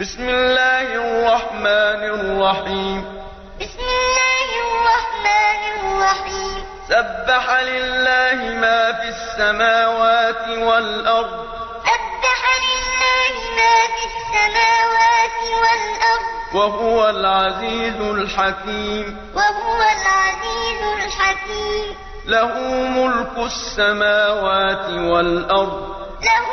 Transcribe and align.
بسم 0.00 0.28
الله 0.28 0.82
الرحمن 0.82 2.02
الرحيم 2.16 3.20
بسم 3.60 3.80
الله 3.96 4.48
الرحمن 4.66 5.60
الرحيم 5.74 6.64
سبح 6.88 7.44
لله 7.60 8.38
ما 8.64 8.92
في 8.92 9.08
السماوات 9.08 10.48
والأرض 10.58 11.46
سبح 11.84 12.42
لله 12.66 13.36
ما 13.56 13.76
في 13.96 14.02
السماوات 14.12 15.40
والأرض 15.62 16.34
وهو 16.54 17.08
العزيز 17.10 18.00
الحكيم 18.00 19.30
وهو 19.34 19.78
العزيز 19.82 21.04
الحكيم 21.06 21.96
له 22.26 22.52
ملك 22.70 23.46
السماوات 23.46 24.86
والأرض 24.90 25.96
له 26.22 26.46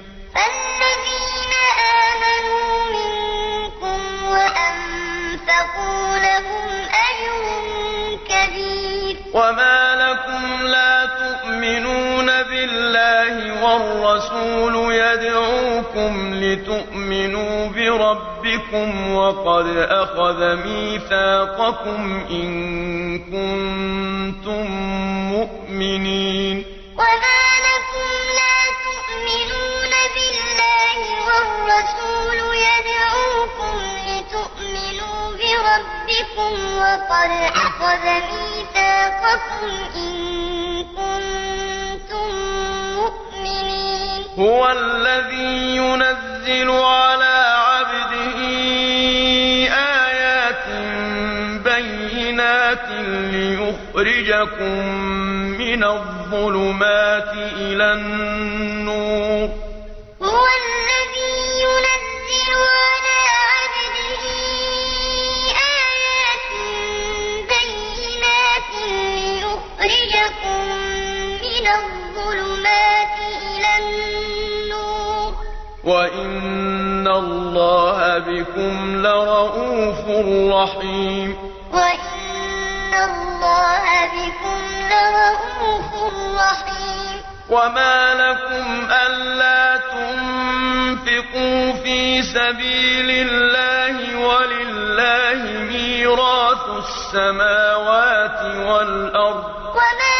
الرَّسُولُ 14.41 14.93
يَدْعُوكُمْ 14.93 16.33
لِتُؤْمِنُوا 16.33 17.67
بِرَبِّكُمْ 17.67 19.11
وَقَدْ 19.15 19.65
أَخَذَ 19.77 20.39
مِيثَاقَكُمْ 20.65 22.25
إِن 22.29 22.45
كُنتُم 23.19 24.65
مُّؤْمِنِينَ 25.33 26.65
وَمَا 26.97 27.43
لَكُمْ 27.67 28.09
لَا 28.39 28.57
تُؤْمِنُونَ 28.87 29.91
بِاللَّهِ 30.15 30.97
وَالرَّسُولُ 31.27 32.37
يَدْعُوكُمْ 32.67 33.75
لِتُؤْمِنُوا 34.09 35.21
بِرَبِّكُمْ 35.39 36.77
وَقَدْ 36.77 37.29
أَخَذَ 37.55 38.05
مِيثَاقَكُمْ 38.31 39.83
إِن 39.95 40.40
هو 44.41 44.71
الذي 44.71 45.75
ينزل 45.75 46.69
على 46.69 47.55
عبده 47.57 48.39
آيات 50.07 50.67
بينات 51.63 52.85
ليخرجكم 53.09 54.87
من 55.59 55.83
الظلمات 55.83 57.33
إلى 57.57 57.93
النور 57.93 59.10
وَإِنَّ 75.83 77.07
اللَّهَ 77.07 78.17
بِكُمْ 78.17 79.01
لرؤوف 79.01 80.01
رَّحِيمٌ 80.53 81.37
وَإِنَّ 81.73 82.93
اللَّهَ 82.93 83.85
بِكُمْ 84.17 84.59
لرؤوف 84.91 85.89
رَّحِيمٌ 86.37 87.15
وَمَا 87.49 88.13
لَكُمْ 88.13 88.67
أَلَّا 88.91 89.77
تُنفِقُوا 89.93 91.73
فِي 91.83 92.21
سَبِيلِ 92.21 93.27
اللَّهِ 93.29 94.19
وَلِلَّهِ 94.27 95.59
مِيرَاثُ 95.65 96.65
السَّمَاوَاتِ 96.77 98.41
وَالْأَرْضِ 98.67 99.43
وَمَا 99.73 100.10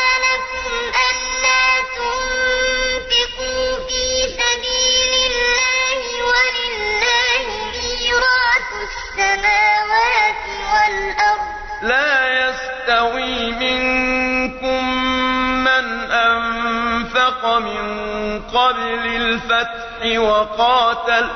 سبق 17.41 17.49
من 17.49 18.41
قبل 18.53 19.15
الفتح 19.15 20.17
وقاتل 20.19 21.27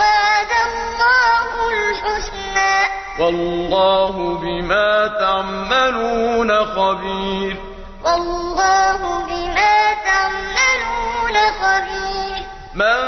وعد 0.00 0.52
الله 0.70 1.50
الحسنى 1.72 2.76
والله 3.20 4.38
بما 4.42 5.06
تعملون 5.20 6.54
خبير 6.64 7.56
والله 8.04 8.96
بما 9.28 9.94
تعملون 10.04 11.34
خبير 11.34 12.03
مَّن 12.74 13.00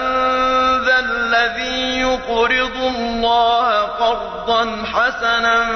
ذَا 0.84 0.98
الَّذِي 0.98 2.00
يُقْرِضُ 2.00 2.76
اللَّهَ 2.98 3.72
قَرْضًا 3.82 4.76
حَسَنًا 4.84 5.66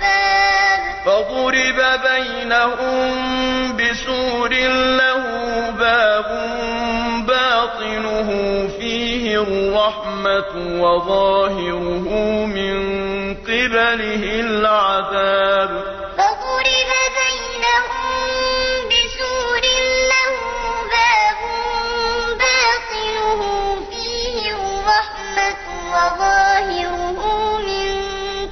باب 0.00 0.82
فضرب 1.04 1.78
بينهم 2.10 3.12
بسور 3.76 4.50
له 4.96 5.22
باب 5.70 6.28
باطنه 7.28 8.28
فيه 8.80 9.24
الرحمة 9.42 10.52
وظاهره 10.80 12.06
من 12.46 12.93
بِقِبَلِهِ 13.54 14.24
الْعَذَابُ 14.46 15.70
فَضُرِبَ 16.18 16.90
بَيْنَهُم 17.20 18.20
بِسُورٍ 18.90 19.62
لَّهُ 20.12 20.34
بَابٌ 20.94 21.38
بَاطِنُهُ 22.46 23.40
فِيهِ 23.90 24.38
الرَّحْمَةُ 24.58 25.56
وَظَاهِرُهُ 25.94 27.20
مِن 27.58 27.88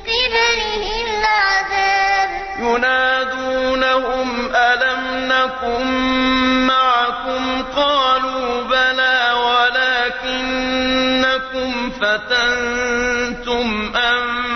قِبَلِهِ 0.09 0.85
الْعَذَابُ 1.09 2.31
يُنَادُونَهُمْ 2.59 4.29
أَلَمْ 4.55 5.03
نَكُن 5.33 5.87
مَّعَكُمْ 6.67 7.43
قَالُوا 7.77 8.45
بَلَىٰ 8.63 9.21
وَلَٰكِنَّكُمْ 9.51 11.71
فَتَنتُمْ 11.91 13.69
أَنفُسَكُمْ 13.97 14.52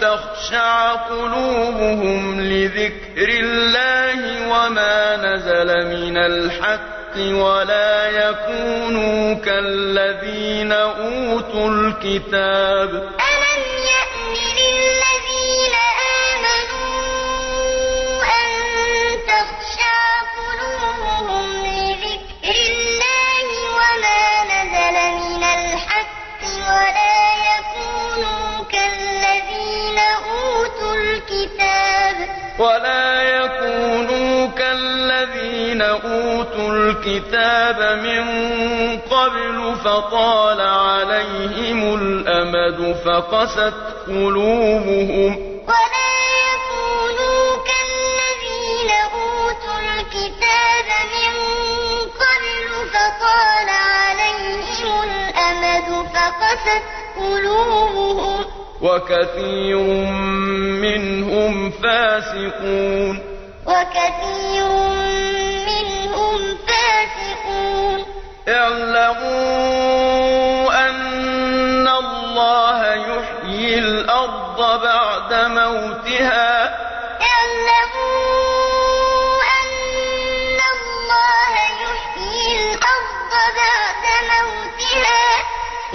تَخْشَعَ 0.00 0.88
قُلُوبُهُمْ 0.94 2.40
لِذِكْرِ 2.40 3.28
اللَّهِ 3.28 4.48
وَمَا 4.48 5.16
نَزَلَ 5.16 5.70
مِنَ 5.88 6.16
الْحَقِّ 6.16 7.16
وَلَا 7.18 8.08
يَكُونُوا 8.10 9.34
كَالَّذِينَ 9.34 10.72
أُوتُوا 10.72 11.68
الْكِتَابَ 11.70 13.02
ولا 32.58 33.22
يكونوا 33.22 34.46
كالذين 34.48 35.82
أوتوا 35.82 36.72
الكتاب 36.72 37.98
من 37.98 38.28
قبل 39.00 39.74
فطال 39.84 40.60
عليهم 40.60 41.94
الأمد 41.94 42.96
فقست 43.04 43.74
قلوبهم 44.06 45.36
ولا 45.68 46.18
يكونوا 46.46 47.56
كالذين 47.66 48.90
أوتوا 49.14 49.80
الكتاب 49.94 50.86
من 51.12 51.32
قبل 52.00 52.86
فطال 52.90 53.68
عليهم 53.68 55.02
الأمد 55.02 56.08
فقست 56.12 56.82
قلوبهم 57.16 58.55
وكثير 58.82 59.78
منهم 60.80 61.70
فاسقون 61.70 63.18
وكثير 63.66 64.68
منهم 65.66 66.56
فاسقون 66.66 68.04
اعلموا 68.48 69.36
أن 70.90 71.88
الله 71.88 72.94
يحيي 72.94 73.78
الأرض 73.78 74.82
بعد 74.82 75.34
موتها 75.50 76.68
اعلموا 77.20 78.45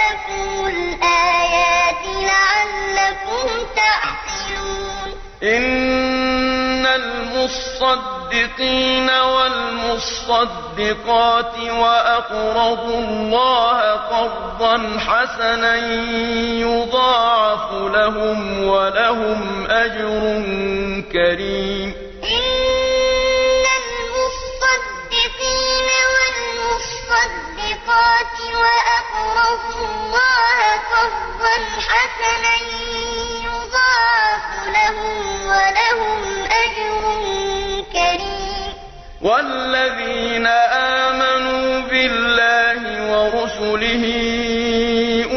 لكم 0.00 0.66
الآيات 0.66 2.04
لعلكم 2.30 3.50
تعقلون 3.76 5.18
إن 5.42 6.86
المصدقين 6.86 8.19
المصدقين 8.32 9.10
والمصدقات 9.10 11.54
وأقرضوا 11.80 12.98
الله 12.98 13.80
قرضا 13.80 14.80
حسنا 14.98 15.76
يضاعف 16.46 17.72
لهم 17.72 18.62
ولهم 18.66 19.66
أجر 19.70 20.42
كريم 21.12 22.09
والذين 39.22 40.46
آمنوا 40.76 41.80
بالله 41.88 42.82
ورسله 43.12 44.04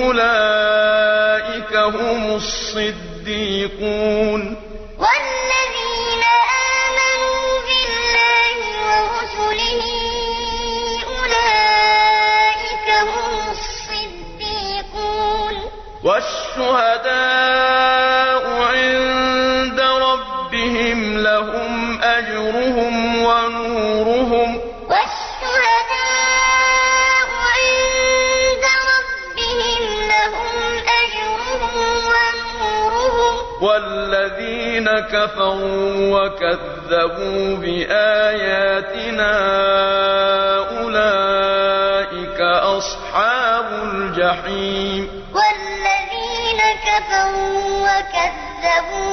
أولئك 0.04 1.76
هم 1.76 2.36
الصديقون 2.36 4.73
كفروا 35.00 36.20
وكذبوا 36.20 37.58
بآياتنا 37.58 39.34
أولئك 40.82 42.42
أصحاب 42.78 43.66
الجحيم 43.84 45.26
والذين 45.36 46.60
كفروا 46.86 47.82
وكذبوا 47.82 49.13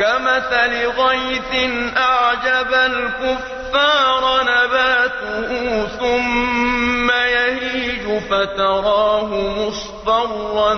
كمثل 0.00 0.88
غيث 1.00 1.70
أعجب 1.96 2.74
الكفار 2.74 4.42
نباته 4.42 5.86
ثم 5.98 7.10
يهيج 7.10 8.18
فتراه 8.30 9.28
مصفرا 9.34 10.74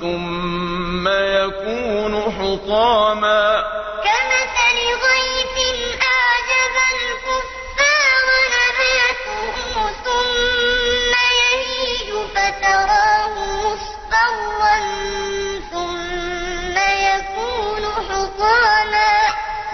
ثم 0.00 1.08
يكون 1.08 2.22
حطاما 2.38 3.73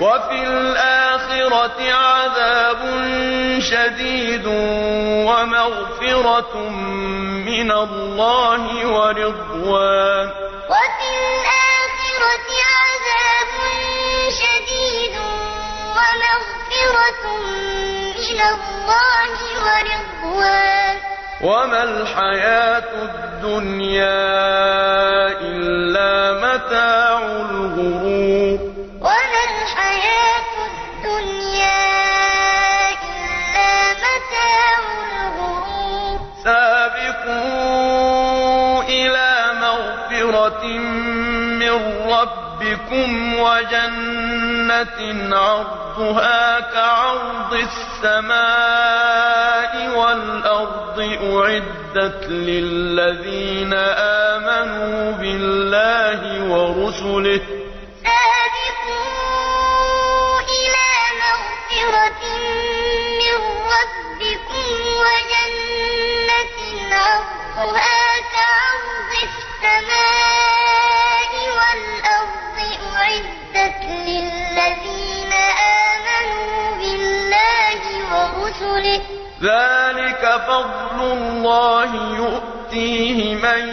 وفي 0.01 0.47
الآخرة 0.49 1.93
عذاب 1.93 2.83
شديد 3.59 4.47
ومغفرة 5.29 6.57
من 7.47 7.71
الله 7.71 8.89
ورضوان 8.93 10.31
وفي 10.73 11.11
الآخرة 11.21 12.49
عذاب 12.81 13.51
شديد 14.41 15.13
ومغفرة 15.99 17.43
من 18.17 18.41
الله 18.41 19.31
ورضوان 19.67 20.97
وما 21.43 21.83
الحياة 21.83 22.85
الدنيا 23.03 24.31
إلا 25.41 26.33
متاع 26.49 27.19
الغرور 27.19 28.40
من 41.61 41.77
ربكم 42.13 43.07
وجنة 43.39 44.99
عرضها 45.37 46.61
كعرض 46.61 47.55
السماء 47.55 48.41
والأرض 49.99 51.01
أعدت 51.01 52.25
للذين 52.29 53.75
آمنوا 54.33 55.11
بالله 55.13 56.21
ورسله 56.45 57.41
سابقوا 58.03 60.41
إلى 60.51 60.89
مغفرة 61.21 62.23
من 63.21 63.39
ربكم 63.61 64.65
وجنة 64.99 66.57
عرضها 66.97 68.00
ذلك 79.43 80.43
فضل 80.49 81.01
الله 81.05 82.17
يؤتيه 82.17 83.35
من 83.35 83.69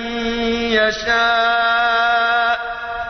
يشاء 0.72 2.56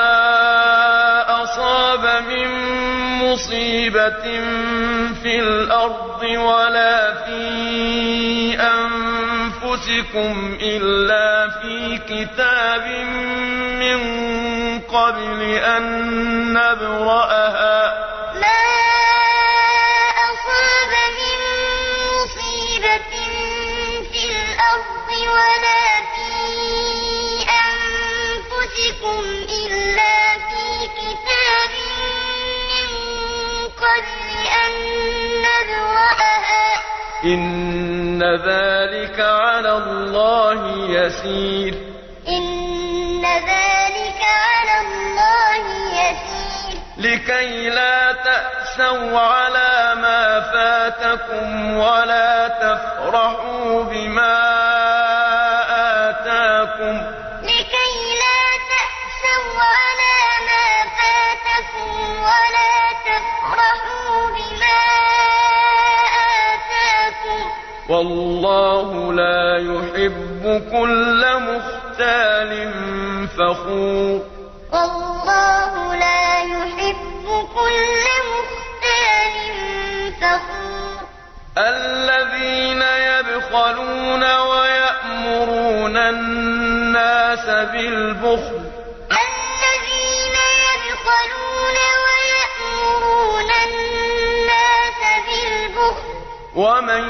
أصاب 1.44 2.24
من 2.28 2.50
مصيبة 3.32 4.24
في 5.24 5.40
الأرض 5.40 6.05
ولا 6.38 7.14
في 7.26 8.56
أنفسكم 8.60 10.58
إلا 10.62 11.50
في 11.50 11.98
كتاب 11.98 12.86
من 13.80 14.02
قبل 14.80 15.42
أن 15.54 16.14
نبرأها 16.54 17.95
إن 37.26 38.24
ذلك 38.24 39.20
على 39.20 39.72
الله 39.78 40.88
يسير 40.90 41.74
إن 42.28 43.22
ذلك 43.26 44.22
على 44.32 44.76
الله 44.86 45.64
يسير 46.02 46.80
لكي 46.98 47.70
لا 47.70 48.12
تأسوا 48.12 49.20
على 49.20 49.94
ما 50.02 50.42
فاتكم 50.42 51.74
ولا 51.78 52.48
تفرحوا 52.48 53.84
بما 53.84 54.42
آتاكم 56.10 57.25
والله 67.90 69.14
لا 69.14 69.58
يحب 69.58 70.42
كل 70.72 71.26
مختال 71.38 72.72
فخور 73.28 74.22
والله 74.74 75.96
لا 75.96 76.42
يحب 76.44 77.26
كل 77.56 78.06
مختال 78.28 79.38
فخور 80.22 81.06
الذين 81.58 82.82
يبخلون 82.82 84.22
ويأمرون 84.38 85.98
الناس 85.98 87.46
بالبخل 87.46 88.65
وَمَن 96.56 97.06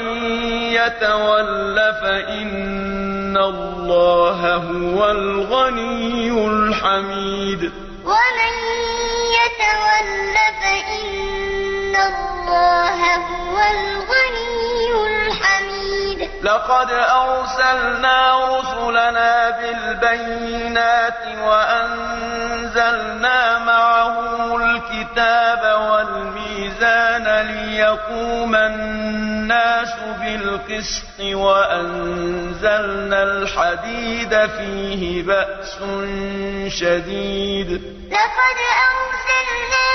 يَتَوَلَّ 0.74 1.76
فَإِنَّ 2.02 3.36
اللَّهَ 3.36 4.54
هُوَ 4.54 5.10
الْغَنِيُّ 5.10 6.30
الْحَمِيدُ 6.46 7.62
وَمَن 8.04 8.54
يَتَوَلَّ 9.38 10.36
فَإِنَّ 10.62 11.94
اللَّهَ 12.10 12.98
هُوَ 13.30 13.58
الْغَنِيُّ 13.76 14.92
الْحَمِيدُ 15.06 16.44
لَقَدْ 16.44 16.90
أَرْسَلْنَا 16.92 18.18
رُسُلَنَا 18.58 19.50
بِالْبَيِّنَاتِ 19.62 21.18
وَأَنزَلْنَا 21.46 22.45
أنزلنا 22.66 23.58
معهم 23.58 24.62
الكتاب 24.62 25.80
والميزان 25.90 27.26
ليقوم 27.46 28.54
الناس 28.56 29.92
بالقسط 30.20 31.20
وأنزلنا 31.20 33.22
الحديد 33.22 34.46
فيه 34.46 35.22
بأس 35.22 35.76
شديد 36.68 37.70
لقد 38.10 38.58
أرسلنا 38.90 39.85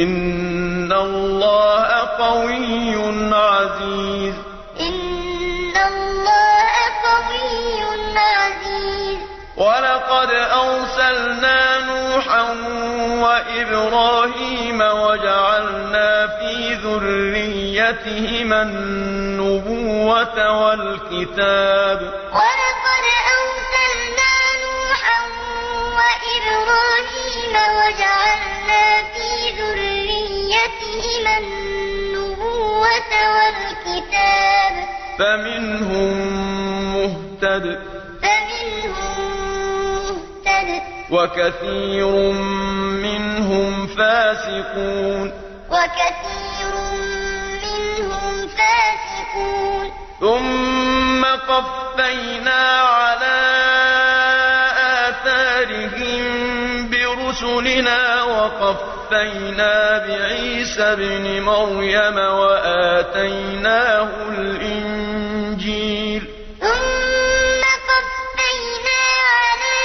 إِنَّ 0.03 0.91
اللَّهَ 0.91 1.87
قَوِيٌّ 2.25 2.95
عَزِيزٌ 3.33 4.33
إِنَّ 4.79 5.73
اللَّهَ 5.87 6.73
قَوِيٌّ 7.07 7.79
عَزِيزٌ 8.17 9.17
وَلَقَدْ 9.57 10.29
أَرْسَلْنَا 10.63 11.59
نُوحًا 11.89 12.43
وَإِبْرَاهِيمَ 13.25 14.81
وَجَعَلْنَا 14.81 16.27
فِي 16.27 16.73
ذُرِّيَّتِهِمَا 16.83 18.61
النُّبُوَّةَ 18.61 20.37
وَالْكِتَابَ 20.61 21.99
وَلَقَدْ 22.39 23.05
أَرْسَلْنَا 23.35 23.83
نُوحًا 24.65 25.19
وَإِبْرَاهِيمَ 25.99 27.53
وَجَعَلْنَا 27.53 28.48
والكتاب 33.35 34.73
فمنهم 35.19 36.13
مهتد 36.93 37.79
وكثير 41.11 42.07
منهم 43.01 43.87
فاسقون 43.87 45.31
وكثير 45.69 46.75
منهم 47.63 48.47
فاسقون 48.47 49.91
ثم 50.19 51.25
قفينا 51.25 52.61
على 52.81 53.39
آثارهم 55.09 56.23
برسلنا 56.89 58.23
وقفنا 58.23 58.98
وَوَفَّيْنَا 59.11 59.97
بِعِيسَى 60.07 60.81
ابْنِ 60.83 61.41
مَرْيَمَ 61.41 62.17
وَآتَيْنَاهُ 62.41 64.09
الْإِنجِيلَ 64.29 66.21
ثُمَّ 66.61 67.61
قَفَّيْنَا 67.89 69.01
عَلَىٰ 69.29 69.81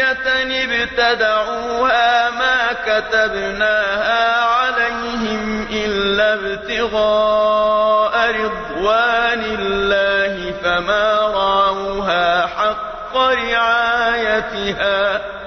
معصية 0.00 0.64
ابتدعوها 0.82 2.30
ما 2.30 2.72
كتبناها 2.86 4.40
عليهم 4.44 5.66
إلا 5.72 6.34
ابتغاء 6.34 8.30
رضوان 8.30 9.44
الله 9.58 10.52
فما 10.62 11.16
رعوها 11.20 12.46
حق 12.46 13.16
رعايتها 13.16 15.37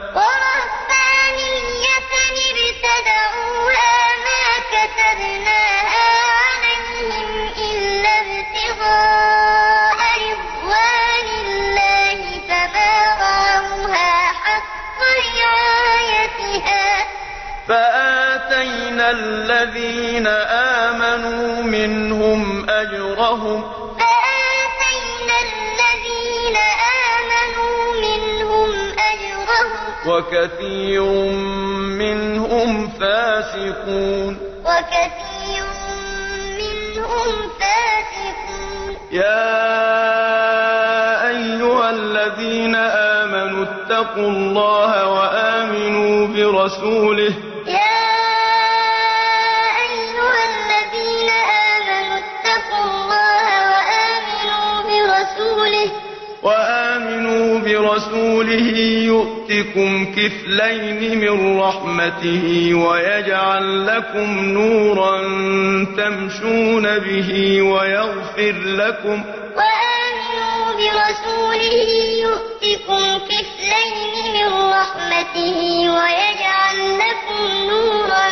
الذين 19.76 20.28
آمنوا 20.28 21.64
منهم 21.64 22.70
أجرهم 22.70 23.64
فآتينا 24.00 25.36
الذين 25.50 26.58
آمنوا 27.16 28.02
منهم 28.08 28.70
أجرهم 28.92 29.72
وكثير 30.06 31.04
منهم 31.98 32.88
فاسقون 32.90 34.38
وكثير 34.66 35.64
منهم 36.58 37.30
فاسقون 37.60 38.98
يا 39.12 39.58
أيها 41.30 41.90
الذين 41.90 42.76
آمنوا 42.76 43.66
اتقوا 43.66 44.28
الله 44.30 45.10
وآمنوا 45.12 46.28
برسوله 46.28 47.34
رسوله 57.96 58.78
يُؤْتِكُمْ 59.12 60.06
كِفْلَيْنِ 60.16 61.20
مِن 61.22 61.60
رَّحْمَتِهِ 61.60 62.72
وَيَجْعَل 62.74 63.86
لَّكُمْ 63.88 64.40
نُورًا 64.46 65.14
تَمْشُونَ 65.98 66.86
بِهِ 67.00 67.62
وَيَغْفِرْ 67.62 68.56
لَكُمْ 68.82 69.18
رَّحِيمٌ 69.58 69.58
وَآمِنُوا 69.58 70.66
بِرَسُولِهِ 70.80 71.90
يُؤْتِكُمْ 72.26 73.04
كِفْلَيْنِ 73.30 74.14
مِن 74.36 74.50
رَّحْمَتِهِ 74.78 75.60
وَيَجْعَل 75.98 76.78
لَّكُمْ 77.04 77.44
نُورًا 77.74 78.28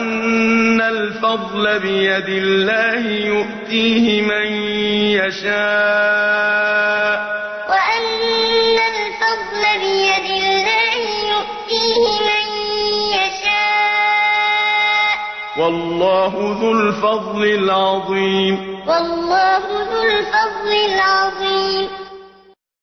أن 0.00 0.80
الفضل 0.80 1.78
بيد 1.78 2.28
الله 2.28 3.10
يؤتيه 3.12 4.22
من 4.22 4.46
يشاء 5.12 7.20
وأن 7.68 8.08
الفضل 8.92 9.62
بيد 9.80 10.26
الله 10.30 10.98
يؤتيه 11.32 12.02
من 12.28 12.46
يشاء 13.12 15.14
والله 15.56 16.32
ذو 16.60 16.70
الفضل 16.72 17.44
العظيم 17.44 18.54
والله 18.86 19.60
ذو 19.60 20.02
الفضل 20.02 20.70
العظيم 20.94 21.99